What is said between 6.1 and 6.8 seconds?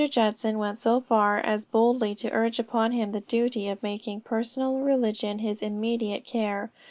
care.